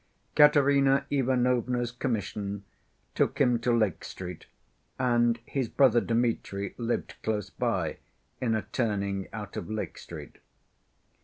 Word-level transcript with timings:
Katerina 0.35 1.05
Ivanovna's 1.11 1.91
commission 1.91 2.63
took 3.13 3.39
him 3.39 3.59
to 3.59 3.71
Lake 3.71 4.03
Street, 4.03 4.47
and 4.97 5.39
his 5.45 5.69
brother 5.69 6.01
Dmitri 6.01 6.73
lived 6.79 7.13
close 7.21 7.51
by, 7.51 7.97
in 8.41 8.55
a 8.55 8.63
turning 8.63 9.27
out 9.31 9.55
of 9.57 9.69
Lake 9.69 9.99
Street. 9.99 10.39